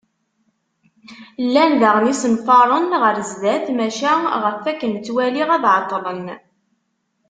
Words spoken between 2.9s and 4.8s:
ɣer sdat, maca ɣef